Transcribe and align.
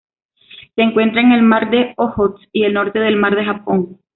Se 0.73 0.81
encuentra 0.81 1.21
en 1.21 1.31
el 1.31 1.43
Mar 1.43 1.69
de 1.69 1.93
Ojotsk 1.95 2.49
y 2.53 2.63
el 2.63 2.73
norte 2.73 2.97
del 2.97 3.17
Mar 3.17 3.35
del 3.35 3.45
Japón. 3.45 3.99